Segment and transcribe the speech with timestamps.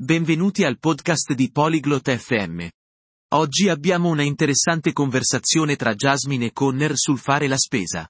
[0.00, 2.68] Benvenuti al podcast di Polyglot FM.
[3.34, 8.06] Oggi abbiamo una interessante conversazione tra Jasmine e Conner sul fare la spesa.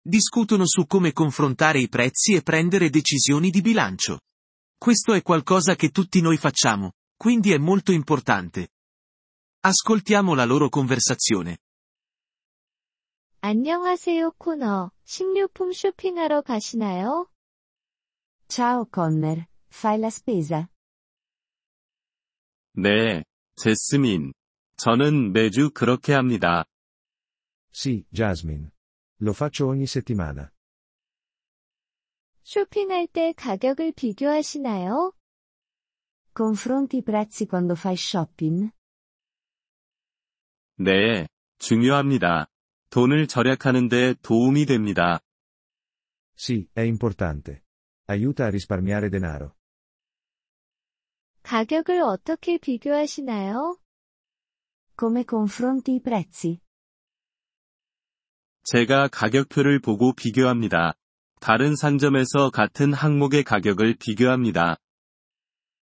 [0.00, 4.20] Discutono su come confrontare i prezzi e prendere decisioni di bilancio.
[4.76, 8.70] Questo è qualcosa che tutti noi facciamo, quindi è molto importante.
[9.60, 11.58] Ascoltiamo la loro conversazione.
[13.40, 14.90] 안녕하세요, 코너.
[15.04, 17.28] 식료품 쇼핑하러 가시나요?
[18.48, 20.68] Ciao Conner, fai la spesa?
[22.75, 23.23] 네,
[23.55, 24.33] 제스민.
[24.77, 26.65] 저는 매주 그렇게 합니다.
[27.71, 28.69] Sì, Jasmine.
[29.21, 30.49] Lo faccio ogni settimana.
[32.43, 35.13] 쇼핑할 때 가격을 비교하시나요?
[36.33, 38.71] Confronti i prezzi quando fai shopping?
[40.77, 41.27] 네,
[41.59, 42.47] 중요합니다.
[42.89, 45.19] 돈을 절약하는 데 도움이 됩니다.
[46.35, 47.63] Sì, è importante.
[48.07, 49.55] Aiuta a risparmiare denaro.
[51.43, 53.77] 가격을 어떻게 비교하시나요?
[54.97, 56.59] Come confronti i prezzi?
[58.63, 60.93] 제가 가격표를 보고 비교합니다.
[61.41, 64.77] 다른 상점에서 같은 항목의 가격을 비교합니다.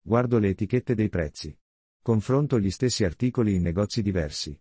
[0.08, 1.58] Guardo le etichette dei prezzi.
[2.02, 4.58] Confronto gli stessi articoli in negozi diversi.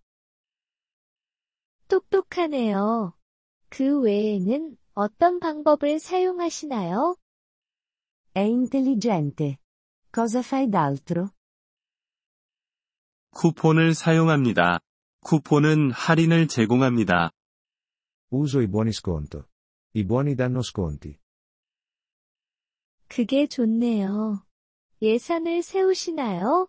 [1.86, 3.14] 똑똑하네요.
[3.68, 7.14] 그 외에는 어떤 방법을 사용하시나요?
[8.34, 9.58] È intelligente.
[10.12, 11.30] Cosa fai d'altro?
[13.30, 14.80] 쿠폰을 사용합니다.
[15.20, 17.30] 쿠폰은 할인을 제공합니다.
[18.32, 19.46] Uso i buoni sconto.
[19.94, 21.16] I buoni danno sconti.
[23.08, 24.44] 그게 좋네요.
[25.02, 26.68] 예산을 세우시나요?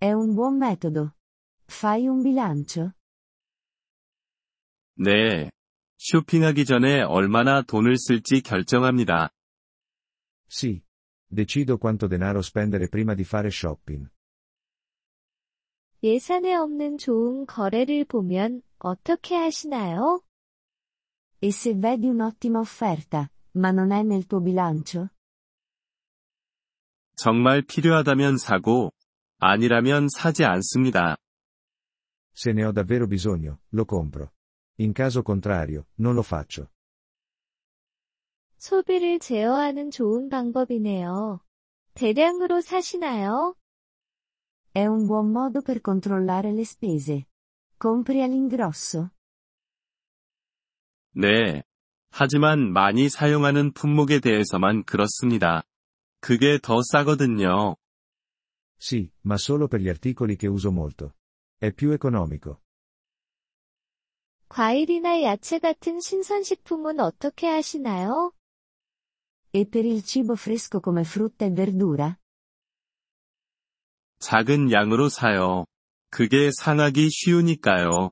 [0.00, 1.12] È un buon metodo.
[1.66, 2.92] Fai un bilancio?
[4.96, 5.50] 네.
[5.98, 9.30] 쇼핑하기 전에 얼마나 돈을 쓸지 결정합니다.
[10.48, 10.82] Sì.
[11.29, 14.07] Decido quanto denaro spendere prima di fare shopping.
[16.03, 20.21] 예산에 없는 좋은 거래를 보면 어떻게 하시나요?
[21.41, 25.09] E se vedi un'ottima offerta, ma non è nel tuo bilancio?
[27.15, 28.91] 정말 필요하다면 사고,
[29.39, 31.17] 아니라면 사지 않습니다.
[32.33, 34.33] Se ne ho davvero bisogno, lo compro.
[34.79, 36.71] In caso contrario, non lo faccio.
[38.60, 41.40] 소비를 제어하는 좋은 방법이네요.
[41.94, 43.54] 대량으로 사시나요?
[44.74, 47.24] È un buon modo per controllare le spese.
[47.78, 49.08] Compri all'ingrosso?
[51.14, 51.62] 네.
[52.10, 55.62] 하지만 많이 사용하는 품목에 대해서만 그렇습니다.
[56.20, 57.76] 그게 더 싸거든요.
[58.78, 61.14] Sì, ma solo per gli articoli che uso molto.
[61.58, 62.60] È più economico.
[64.48, 68.32] 과일이나 야채 같은 신선식품은 어떻게 하시나요?
[69.52, 72.16] E per il cibo fresco come frutta e verdura?
[74.20, 75.64] 작은 양으로 사요.
[76.10, 78.10] 그게 상하기 쉬우니까요.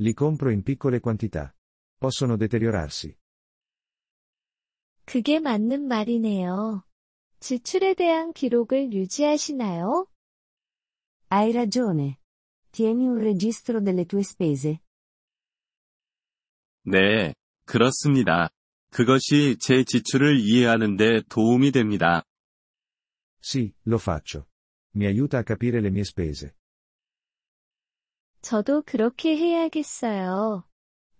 [0.00, 1.54] Li compro in piccole quantità.
[2.00, 3.14] Possono deteriorarsi.
[5.04, 6.84] 그게 맞는 말이네요.
[7.38, 10.06] 지출에 대한 기록을 유지하시나요?
[11.30, 12.18] Hai ragione.
[12.72, 14.80] Tieni un registro delle tue spese?
[16.82, 17.34] 네,
[17.66, 18.53] 그렇습니다.
[18.94, 22.22] 그것이 제 지출을 이해하는 데 도움이 됩니다.
[23.42, 24.46] Sì, lo faccio.
[24.94, 26.52] Mi aiuta a capire le mie spese.
[28.40, 30.62] 저도 그렇게 해야겠어요.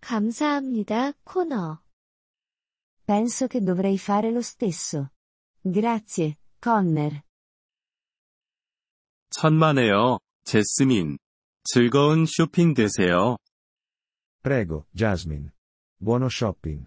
[0.01, 1.83] 감사합니다, 코너.
[3.07, 5.11] Penso che dovrei fare lo stesso.
[5.65, 7.23] Grazie, Conner.
[9.31, 11.19] 천만에요, 제스민.
[11.65, 13.37] 즐거운 쇼핑 되세요.
[14.45, 15.51] Prego, Jasmine.
[15.99, 16.87] Buono shopping.